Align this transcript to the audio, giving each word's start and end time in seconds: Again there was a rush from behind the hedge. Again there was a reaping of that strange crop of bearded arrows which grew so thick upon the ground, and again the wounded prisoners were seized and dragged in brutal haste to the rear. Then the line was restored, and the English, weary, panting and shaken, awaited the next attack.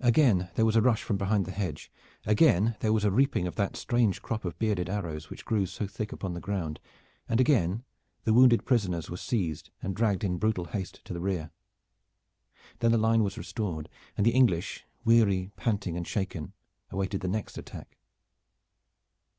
Again 0.00 0.50
there 0.54 0.66
was 0.66 0.76
a 0.76 0.82
rush 0.82 1.02
from 1.02 1.16
behind 1.16 1.46
the 1.46 1.50
hedge. 1.50 1.90
Again 2.26 2.76
there 2.80 2.92
was 2.92 3.06
a 3.06 3.10
reaping 3.10 3.46
of 3.46 3.54
that 3.56 3.74
strange 3.74 4.20
crop 4.20 4.44
of 4.44 4.58
bearded 4.58 4.90
arrows 4.90 5.30
which 5.30 5.46
grew 5.46 5.64
so 5.64 5.86
thick 5.86 6.12
upon 6.12 6.34
the 6.34 6.42
ground, 6.42 6.78
and 7.26 7.40
again 7.40 7.82
the 8.24 8.34
wounded 8.34 8.66
prisoners 8.66 9.08
were 9.08 9.16
seized 9.16 9.70
and 9.80 9.96
dragged 9.96 10.24
in 10.24 10.36
brutal 10.36 10.66
haste 10.66 11.02
to 11.06 11.14
the 11.14 11.22
rear. 11.22 11.52
Then 12.80 12.92
the 12.92 12.98
line 12.98 13.22
was 13.22 13.38
restored, 13.38 13.88
and 14.14 14.26
the 14.26 14.32
English, 14.34 14.84
weary, 15.06 15.52
panting 15.56 15.96
and 15.96 16.06
shaken, 16.06 16.52
awaited 16.90 17.22
the 17.22 17.26
next 17.28 17.56
attack. 17.56 17.96